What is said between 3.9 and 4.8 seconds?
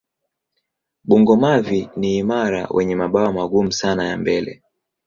ya mbele.